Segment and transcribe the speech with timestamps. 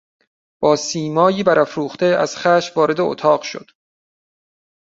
[0.61, 3.65] با سیمایی برافروخته از خشم وارد اتاق شد.